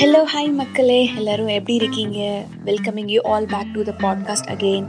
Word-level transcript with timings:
Hello 0.00 0.18
hi 0.32 0.50
மக்களே. 0.52 0.98
எல்லோரும் 1.16 1.46
எப்படி 1.46 1.74
இருக்கீங்க? 1.74 2.18
Welcoming 2.64 3.08
you 3.08 3.20
all 3.22 3.46
back 3.46 3.72
to 3.72 3.82
the 3.82 3.94
podcast 3.98 4.48
again 4.54 4.86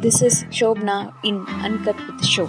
this 0.00 0.20
is 0.24 0.38
Shobna 0.58 0.96
in 1.22 1.40
uncut 1.62 2.02
with 2.06 2.22
Sho 2.36 2.44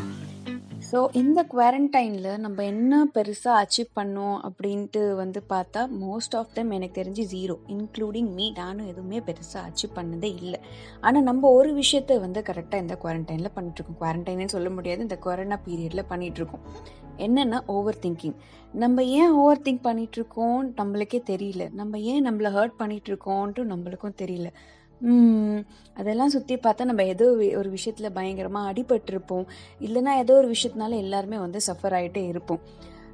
so 0.91 0.99
இந்த 1.13 1.45
குவாரண்டைனில் 1.53 2.37
நம்ம 2.37 2.63
என்ன 2.63 2.99
பெருசாக 3.15 3.55
அச்சீவ் 3.61 3.89
பண்ணோம் 3.95 4.37
அப்படின்ட்டு 4.49 5.15
வந்து 5.15 5.41
பார்த்தா 5.49 5.81
மோஸ்ட் 6.03 6.37
ஆஃப் 6.37 6.53
தெம் 6.53 6.71
எனக்கு 6.71 7.01
தெரிஞ்சு 7.01 7.25
ஜீரோ 7.33 7.55
இன்க்ளூடிங் 7.67 8.29
மீ 8.33 8.51
நானும் 8.51 8.87
எதுவுமே 8.87 9.19
பெருசாக 9.19 9.65
அச்சீவ் 9.69 9.97
பண்ணதே 9.97 10.31
இல்லை. 10.43 10.59
ஆனால் 11.01 11.23
நம்ம 11.23 11.49
ஒரு 11.49 11.81
விஷயத்த 11.81 12.19
வந்து 12.19 12.43
கரெக்டாக 12.49 12.85
இந்த 12.85 12.97
குவாரண்டைனில் 13.03 13.55
பண்ணிட்டுருக்கோம் 13.55 13.99
குவாரண்டைன்னு 14.03 14.45
சொல்ல 14.45 14.69
முடியாது. 14.69 15.01
இந்த 15.01 15.17
கொரோனா 15.17 15.59
பீரியடில் 15.67 16.09
பண்ணிகிட்ருக்கோம் 16.09 16.65
என்னென்னா 17.25 17.59
ஓவர் 17.75 17.99
திங்கிங் 18.01 18.37
நம்ம 18.73 19.03
ஏன் 19.19 19.31
ஓவர் 19.41 19.63
திங்க் 19.65 19.85
பண்ணிகிட்ருக்கோம் 19.87 20.65
நம்மளுக்கே 20.79 21.19
தெரியல. 21.31 21.63
நம்ம 21.73 21.99
ஏன் 21.99 22.25
நம்மளை 22.27 22.49
ஹர்ட் 22.57 22.79
பண்ணிகிட்ருக்கோன்ட்டு 22.79 23.61
நம்மளுக்கும் 23.73 24.17
தெரியல. 24.23 24.49
அதெல்லாம் 25.93 26.33
சுற்றி 26.35 26.55
பார்த்தா 26.55 26.83
நம்ம 26.83 27.03
ஏதோ 27.13 27.25
ஒரு 27.59 27.69
விஷயத்தில் 27.69 28.11
பயங்கரமாக 28.11 28.69
அடிபட்டிருப்போம். 28.71 29.45
இல்லைன்னா 29.85 30.13
ஏதோ 30.17 30.35
ஒரு 30.35 30.47
விஷயத்தினால 30.55 30.95
எல்லாருமே 31.05 31.37
வந்து 31.37 31.59
சஃபர் 31.67 31.95
ஆகிட்டே 31.99 32.23
இருப்போம். 32.27 32.61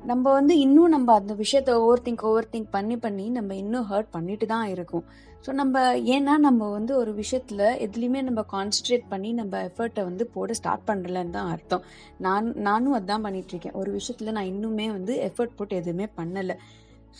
நம்ம 0.10 0.24
வந்து 0.38 0.54
இன்னும் 0.64 0.94
நம்ம 0.94 1.10
அந்த 1.20 1.34
விஷயத்த 1.42 1.74
ஓவர் 1.84 2.02
திங்க் 2.06 2.24
ஓவர் 2.30 2.50
திங்க் 2.54 2.74
பண்ணி 2.76 2.96
பண்ணி 3.04 3.26
நம்ம 3.36 3.56
இன்னும் 3.62 3.86
ஹர்ட் 3.92 4.10
பண்ணிட்டு 4.16 4.46
தான் 4.54 4.66
இருக்கோம். 4.74 5.06
ஸோ 5.46 5.52
நம்ம 5.60 5.82
ஏன்னா 6.16 6.34
நம்ம 6.48 6.68
வந்து 6.78 6.94
ஒரு 7.02 7.12
விஷயத்தில் 7.20 7.64
எதுலேயுமே 7.86 8.22
நம்ம 8.28 8.42
கான்சன்ட்ரேட் 8.54 9.06
பண்ணி 9.14 9.30
நம்ம 9.40 9.62
எஃபர்ட்டை 9.70 10.04
வந்து 10.10 10.26
போட 10.36 10.54
ஸ்டார்ட் 10.60 10.86
பண்ணலன்னு 10.90 11.36
தான் 11.38 11.50
அர்த்தம். 11.54 11.84
நான் 12.26 12.48
நானும் 12.68 12.96
அதுதான் 12.98 13.26
பண்ணிகிட்ருக்கேன் 13.28 13.78
ஒரு 13.82 13.92
விஷயத்தில் 13.98 14.36
நான் 14.38 14.52
இன்னுமே 14.54 14.88
வந்து 14.98 15.16
எஃபர்ட் 15.30 15.58
போட்டு 15.60 15.80
எதுவுமே 15.82 16.08
பண்ணலை. 16.20 16.58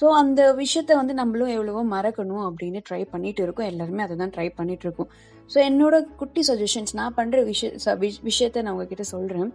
ஸோ 0.02 0.06
அந்த 0.22 0.42
விஷயத்த 0.64 0.92
வந்து 1.02 1.14
நம்மளும் 1.22 1.54
எவ்வளவோ 1.58 1.84
மறக்கணும் 1.96 2.46
அப்படின்னு 2.48 2.80
ட்ரை 2.88 3.04
பண்ணிட்டு 3.14 3.44
இருக்கோம். 3.46 3.70
எல்லாருமே 3.72 4.04
அதை 4.08 4.16
தான் 4.24 4.34
ட்ரை 4.38 4.48
பண்ணிட்டு 4.60 4.86
இருக்கோம். 4.88 5.10
ஸோ 5.54 5.60
என்னோட 5.70 5.96
குட்டி 6.22 6.44
சஜஷன்ஸ் 6.50 6.96
நான் 7.02 7.16
பண்ணுற 7.20 7.40
விஷய 7.52 7.96
விஷயத்த 8.30 8.64
நான் 8.66 8.76
உங்ககிட்ட 8.76 9.06
சொல்கிறேன் 9.16 9.52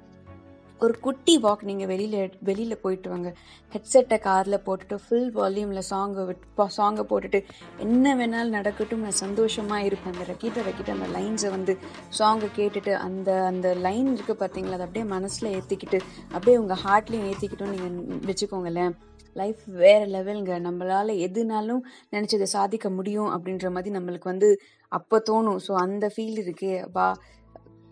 ஒரு 0.84 0.94
குட்டி 1.06 1.34
வாக் 1.44 1.62
நீங்கள் 1.68 1.88
வெளியில் 1.92 2.34
வெளியில் 2.48 2.80
போயிட்டு 2.82 3.08
வாங்க. 3.12 3.30
ஹெட்செட்டை 3.74 4.18
காரில் 4.26 4.64
போட்டுட்டு 4.66 4.96
ஃபுல் 5.04 5.30
வால்யூமில் 5.38 5.82
சாங்கை 5.90 6.24
விட் 6.28 6.44
சாங்கை 6.78 7.04
போட்டுட்டு 7.10 7.40
என்ன 7.86 8.14
வேணாலும் 8.20 8.56
நடக்கட்டும் 8.58 9.04
நான் 9.06 9.20
சந்தோஷமாக 9.24 9.86
இருப்பேன். 9.88 10.14
அந்த 10.14 10.26
ரக்கிட்ட 10.30 10.64
ரக்கிட்ட 10.68 10.96
அந்த 10.96 11.08
லைன்ஸை 11.16 11.50
வந்து 11.56 11.74
சாங்கை 12.18 12.50
கேட்டுட்டு 12.58 12.94
அந்த 13.06 13.30
அந்த 13.50 13.68
லைன் 13.86 14.08
இருக்குது 14.14 14.40
பார்த்தீங்களா 14.42 14.78
அதை 14.78 14.86
அப்படியே 14.88 15.06
மனசில் 15.16 15.54
ஏற்றிக்கிட்டு 15.58 16.00
அப்படியே 16.34 16.56
உங்கள் 16.62 16.82
ஹார்ட்லேயும் 16.86 17.28
ஏற்றிக்கிட்டும் 17.32 17.74
நீங்கள் 17.76 18.28
வச்சுக்கோங்களேன். 18.30 18.94
லைஃப் 19.36 19.62
வேறு 19.80 20.06
லெவலுங்க 20.14 20.52
நம்மளால் 20.66 21.12
எதுனாலும் 21.26 21.82
நினச்சதை 22.14 22.46
சாதிக்க 22.54 22.88
முடியும் 22.98 23.32
அப்படின்ற 23.34 23.68
மாதிரி 23.74 23.90
நம்மளுக்கு 23.96 24.30
வந்து 24.32 24.48
அப்போ 24.92 25.16
தோணும். 25.28 25.60
ஸோ 25.66 25.72
அந்த 25.84 26.06
ஃபீல் 26.14 26.38
இருக்கே. 26.44 26.72
வா 26.96 27.08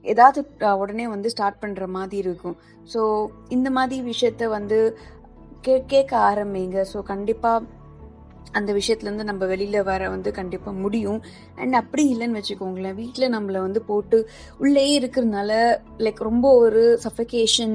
ஏதாவது 0.05 0.41
உடனே 0.83 1.07
வந்து 1.09 1.29
ஸ்டார்ட் 1.31 1.63
பண்ணுற 1.63 1.87
மாதிரி 1.87 2.17
இருக்கும். 2.25 2.57
ஸோ 2.95 3.01
இந்த 3.49 3.71
மாதிரி 3.71 3.97
விஷயத்த 4.13 4.49
வந்து 4.49 4.79
கே 5.61 5.75
கேட்க 5.87 6.13
ஆரம்பிங்க. 6.31 6.79
ஸோ 6.93 6.99
கண்டிப்பாக 7.13 7.65
அந்த 8.53 8.71
விஷயத்துலேருந்து 8.73 9.29
நம்ம 9.31 9.47
வெளியில் 9.47 9.83
வர 9.83 10.03
வந்து 10.09 10.31
கண்டிப்பாக 10.33 10.77
முடியும். 10.85 11.21
அண்ட் 11.57 11.75
அப்படி 11.75 12.05
இல்லைன்னு 12.13 12.41
வச்சுக்கோங்களேன். 12.41 12.95
வீட்டில் 12.95 13.35
நம்மளை 13.35 13.61
வந்து 13.61 13.83
போட்டு 13.83 14.19
உள்ளே 14.59 14.85
இருக்கிறதுனால 14.99 15.51
லைக் 15.99 16.23
ரொம்ப 16.31 16.49
ஒரு 16.57 17.01
சஃபகேஷன் 17.07 17.75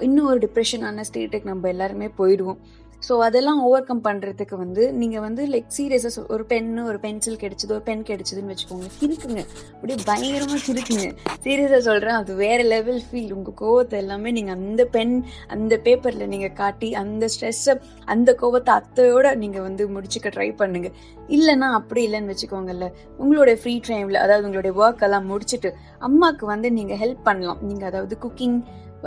இன்னும் 0.00 0.26
ஒரு 0.26 0.38
டிப்ரெஷனான 0.46 1.04
ஸ்டேட்டுக்கு 1.08 1.44
நம்ம 1.44 1.68
எல்லாருமே 1.68 2.08
போயிடுவோம். 2.18 2.60
ஸோ 3.06 3.14
அதெல்லாம் 3.26 3.60
ஓவர் 3.66 3.86
கம் 3.88 4.02
பண்ணுறதுக்கு 4.06 4.56
வந்து 4.62 4.82
நீங்கள் 5.00 5.22
வந்து 5.26 5.42
லைக் 5.54 5.70
சீரியஸாக 5.76 6.22
ஒரு 6.34 6.44
பென்னு 6.52 6.82
ஒரு 6.90 6.98
பென்சில் 7.04 7.40
கிடைச்சது 7.42 7.72
ஒரு 7.76 7.84
பென் 7.88 8.04
கிடைச்சதுன்னு 8.10 8.52
வச்சுக்கோங்க. 8.52 8.88
கிறுக்குங்க 9.00 9.40
அப்படியே 9.74 9.98
பயங்கரமாக 10.10 10.60
கிறுக்குங்க 10.68 11.08
சீரியஸாக 11.46 11.80
சொல்கிறேன் 11.88 12.18
அது 12.20 12.34
வேறு 12.42 12.64
லெவல் 12.74 13.02
ஃபீல் 13.08 13.32
உங்கள் 13.36 13.56
கோவத்தை 13.62 13.98
எல்லாமே 14.02 14.32
நீங்கள் 14.38 14.56
அந்த 14.58 14.84
பென் 14.94 15.14
அந்த 15.56 15.74
பேப்பரில் 15.86 16.30
நீங்கள் 16.34 16.54
காட்டி 16.60 16.90
அந்த 17.02 17.28
ஸ்ட்ரெஸ்ஸை 17.34 17.74
அந்த 18.14 18.30
கோவத்தை 18.42 18.72
அத்தையோட 18.80 19.34
நீங்கள் 19.42 19.66
வந்து 19.68 19.86
முடிச்சுக்க 19.96 20.30
ட்ரை 20.36 20.48
பண்ணுங்க. 20.62 20.90
இல்லைன்னா 21.36 21.68
அப்படி 21.80 22.00
இல்லைன்னு 22.06 22.32
வச்சுக்கோங்கல்ல. 22.32 22.88
உங்களுடைய 23.22 23.56
ஃப்ரீ 23.60 23.74
டைமில் 23.90 24.22
அதாவது 24.24 24.46
உங்களுடைய 24.48 24.74
ஒர்க் 24.82 25.04
எல்லாம் 25.08 25.28
முடிச்சுட்டு 25.32 25.72
அம்மாவுக்கு 26.08 26.46
வந்து 26.52 26.70
நீங்கள் 26.78 27.00
ஹெல்ப் 27.02 27.22
பண்ணலாம். 27.28 27.60
நீங்கள் 27.68 27.90
அதாவது 27.90 28.16
குக்கிங் 28.24 28.58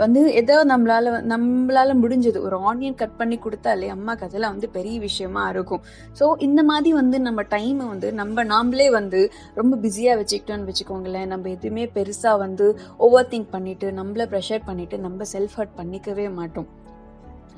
வந்து 0.02 0.20
ஏதோ 0.40 0.56
நம்மளால 0.70 1.12
நம்மளால 1.32 1.94
முடிஞ்சது. 2.02 2.38
ஒரு 2.46 2.56
ஆனியன் 2.70 2.98
கட் 3.02 3.16
பண்ணி 3.20 3.36
கொடுத்தாலே 3.44 3.88
அம்மாக்கு 3.96 4.26
அதெல்லாம் 4.28 4.54
வந்து 4.54 4.68
பெரிய 4.76 4.96
விஷயமா 5.06 5.42
இருக்கும் 5.54 5.82
ஸோ 6.18 6.26
இந்த 6.46 6.62
மாதிரி 6.70 6.92
வந்து 7.00 7.18
நம்ம 7.26 7.42
டைமை 7.54 7.86
வந்து 7.92 8.10
நம்ம 8.20 8.44
நாமளே 8.52 8.88
வந்து 8.98 9.20
ரொம்ப 9.60 9.76
பிஸியாக 9.84 10.18
வச்சுக்கிட்டோம்னு 10.20 10.68
வச்சுக்கோங்களேன். 10.70 11.30
நம்ம 11.34 11.48
எதுவுமே 11.56 11.86
பெருசாக 11.96 12.42
வந்து 12.44 12.68
ஓவர் 13.06 13.30
திங்க் 13.32 13.54
பண்ணிட்டு 13.56 13.88
நம்மள 14.00 14.24
ப்ரெஷர் 14.34 14.68
பண்ணிட்டு 14.68 14.98
நம்ம 15.06 15.24
செல்ஃப் 15.34 15.56
ஹர்ட் 15.58 15.78
பண்ணிக்கவே 15.80 16.28
மாட்டோம். 16.40 16.68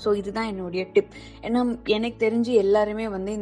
ஸோ 0.04 0.10
இதுதான் 0.18 0.50
என்னுடைய 0.50 0.82
டிப் 0.92 1.14
ஏன்னா 1.46 1.62
எனக்கு 1.96 2.18
தெரிஞ்சு 2.26 2.52
எல்லாருமே 2.64 3.06
வந்து 3.16 3.32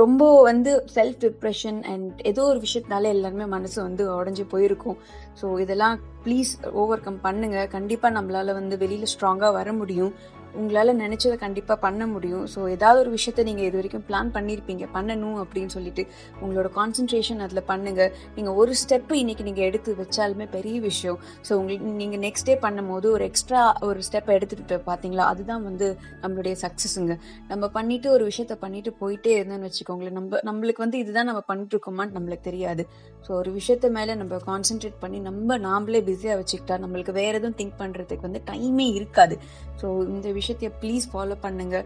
ரொம்ப 0.00 0.22
வந்து 0.46 0.70
செல்ஃப் 0.94 1.20
டிப்ரெஷன் 1.24 1.78
அண்ட் 1.92 2.18
ஏதோ 2.30 2.42
ஒரு 2.52 2.58
விஷயத்தினால 2.64 3.10
எல்லாருமே 3.14 3.46
மனசு 3.54 3.78
வந்து 3.82 4.02
உடஞ்சி 4.16 4.44
போயிருக்கும். 4.52 4.98
ஸோ 5.40 5.46
இதெல்லாம் 5.64 5.94
ப்ளீஸ் 6.24 6.50
ஓவர் 6.82 7.04
கம் 7.06 7.20
பண்ணுங்கள் 7.26 7.70
கண்டிப்பாக 7.76 8.16
நம்மளால் 8.16 8.58
வந்து 8.58 8.76
வெளியில் 8.82 9.12
ஸ்ட்ராங்காக 9.12 9.52
வர 9.58 9.72
முடியும். 9.80 10.12
உங்களால் 10.60 10.92
நினச்சதை 11.02 11.36
கண்டிப்பாக 11.44 11.78
பண்ண 11.84 12.02
முடியும். 12.12 12.44
ஸோ 12.52 12.60
ஏதாவது 12.74 12.98
ஒரு 13.04 13.10
விஷயத்த 13.16 13.44
நீங்கள் 13.48 13.66
இது 13.68 13.76
வரைக்கும் 13.80 14.04
பிளான் 14.08 14.30
பண்ணியிருப்பீங்க 14.36 14.84
பண்ணணும் 14.96 15.38
அப்படின்னு 15.42 15.72
சொல்லிட்டு 15.76 16.02
உங்களோட 16.42 16.68
கான்சென்ட்ரேஷன் 16.78 17.42
அதில் 17.46 17.62
பண்ணுங்கள் 17.70 18.10
நீங்கள் 18.36 18.56
ஒரு 18.62 18.74
ஸ்டெப்பு 18.82 19.14
இன்றைக்கி 19.22 19.46
நீங்கள் 19.48 19.66
எடுத்து 19.70 19.96
வச்சாலுமே 20.02 20.46
பெரிய 20.56 20.76
விஷயம். 20.88 21.18
ஸோ 21.48 21.52
உங்களுக்கு 21.60 21.92
நீங்கள் 22.02 22.22
நெக்ஸ்ட் 22.26 22.48
டே 22.50 22.56
பண்ணும் 22.66 22.90
போது 22.92 23.06
ஒரு 23.16 23.26
எக்ஸ்ட்ரா 23.30 23.62
ஒரு 23.88 24.00
ஸ்டெப் 24.08 24.30
எடுத்துகிட்டு 24.36 24.78
பார்த்தீங்களா 24.90 25.26
அதுதான் 25.32 25.64
வந்து 25.68 25.88
நம்மளுடைய 26.24 26.54
சக்ஸஸுங்க 26.64 27.16
நம்ம 27.52 27.64
பண்ணிட்டு 27.78 28.08
ஒரு 28.16 28.24
விஷயத்த 28.30 28.56
பண்ணிட்டு 28.64 28.92
போயிட்டே 29.02 29.34
இருந்தோம்னு 29.38 29.68
வச்சுக்கோங்களேன். 29.68 30.16
நம்ம 30.20 30.40
நம்மளுக்கு 30.50 30.84
வந்து 30.86 31.00
இதுதான் 31.04 31.30
நம்ம 31.32 31.42
பண்ணிட்டு 31.50 31.74
இருக்கோமான்னு 31.76 32.16
நம்மளுக்கு 32.18 32.48
தெரியாது. 32.50 32.82
ஸோ 33.26 33.32
ஒரு 33.40 33.50
விஷயத்த 33.58 33.86
மேலே 33.98 34.12
நம்ம 34.22 34.34
கான்சென்ட்ரேட் 34.50 34.98
பண்ணி 35.04 35.18
நம்ம 35.28 35.56
நாமளே 35.68 36.00
பிஸியாக 36.08 36.36
வச்சுக்கிட்டா 36.40 36.74
நம்மளுக்கு 36.82 37.12
வேற 37.20 37.32
எதுவும் 37.38 37.56
திங்க் 37.60 37.78
பண்ணுறதுக்கு 37.80 38.26
வந்து 38.28 38.42
டைமே 38.50 38.86
இருக்காது. 38.98 39.36
ஸோ 39.80 39.86
இந்த 40.12 40.28
விஷயம் 40.36 40.45
விஷயத்தைய 40.46 40.72
ப்ளீஸ் 40.82 41.06
ஃபாலோ 41.12 41.36
பண்ணுங்க. 41.46 41.76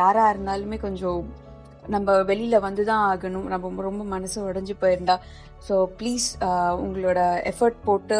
யாராக 0.00 0.32
இருந்தாலுமே 0.34 0.76
கொஞ்சம் 0.86 1.20
நம்ம 1.94 2.14
வெளியில் 2.30 2.64
வந்து 2.64 2.82
தான் 2.88 3.04
ஆகணும். 3.12 3.46
நம்ம 3.52 3.82
ரொம்ப 3.88 4.02
மனசு 4.14 4.38
உடஞ்சி 4.48 4.74
போயிருந்தா. 4.82 5.16
ஸோ 5.66 5.74
ப்ளீஸ் 6.00 6.26
உங்களோட 6.84 7.20
எஃபர்ட் 7.50 7.78
போட்டு 7.86 8.18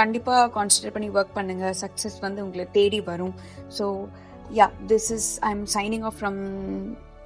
கண்டிப்பாக 0.00 0.46
கான்சன்ட்ரேட் 0.56 0.94
பண்ணி 0.96 1.08
ஒர்க் 1.16 1.36
பண்ணுங்கள் 1.38 1.76
சக்ஸஸ் 1.82 2.16
வந்து 2.26 2.40
உங்களை 2.46 2.64
தேடி 2.78 3.00
வரும். 3.10 3.34
So 3.78 3.84
yeah 4.58 4.66
this 4.92 5.10
is 5.16 5.28
I 5.48 5.50
am 5.56 5.66
signing 5.76 6.06
off 6.10 6.18
from 6.20 6.40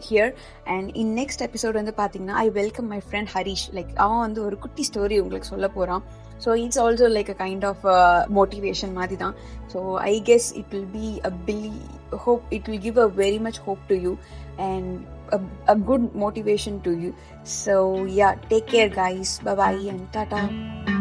here 0.06 0.32
and 0.74 0.88
in 1.02 1.12
next 1.20 1.44
episode 1.48 1.78
வந்து 1.80 1.94
பார்த்தீங்கன்னா 2.00 2.38
I 2.44 2.48
welcome 2.60 2.88
my 2.94 3.00
friend 3.06 3.30
Harish 3.34 3.66
like 3.78 3.92
அவன் 3.96 4.22
வந்து 4.26 4.42
ஒரு 4.42 4.58
குட்டி 4.58 4.84
ஸ்டோரி 4.90 5.18
உங்களுக்கு 5.18 5.50
சொல்ல 5.54 5.68
போகிறான் 5.76 6.02
so 6.44 6.50
it's 6.64 6.80
also 6.84 7.06
like 7.16 7.30
a 7.34 7.38
kind 7.44 7.64
of 7.64 7.84
motivation 8.38 8.92
மாதிரி 8.92 9.18
தான் 9.24 9.36
so 9.72 9.80
I 10.08 10.14
guess 10.30 10.48
it 10.62 10.72
will 10.74 10.90
be 10.92 11.08
a 11.30 11.32
பிலி 11.48 11.72
hope 12.26 12.44
it 12.58 12.68
will 12.70 12.84
give 12.88 13.00
a 13.06 13.08
very 13.22 13.40
much 13.48 13.60
hope 13.68 13.84
to 13.92 13.98
you 14.06 14.14
and 14.68 14.92
a, 15.30 15.40
a 15.66 15.76
good 15.78 16.14
motivation 16.16 16.80
to 16.82 16.92
you. 16.92 17.14
So 17.44 18.04
yeah 18.04 18.34
take 18.48 18.66
care 18.66 18.88
guys. 18.90 19.40
Bye 19.40 19.54
bye 19.54 19.74
and 19.88 20.97